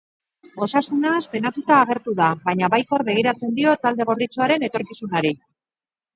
[0.67, 5.37] Osasunaz penatuta agertu da, baina baikor begiratzen dio talde gorritxoaren etorkizunari.